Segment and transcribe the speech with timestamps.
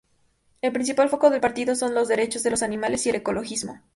[0.63, 3.83] El principal foco del partido son los derechos de los animales y el ecologismo.